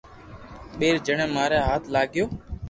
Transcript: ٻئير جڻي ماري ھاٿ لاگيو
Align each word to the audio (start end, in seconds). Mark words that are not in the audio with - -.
ٻئير 0.77 0.95
جڻي 1.07 1.25
ماري 1.35 1.59
ھاٿ 1.67 1.81
لاگيو 1.93 2.25